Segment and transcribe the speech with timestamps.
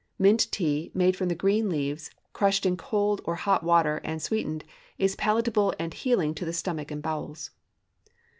[0.17, 4.63] Mint tea, made from the green leaves, crushed in cold or hot water and sweetened,
[4.97, 7.51] is palatable and healing to the stomach and bowels.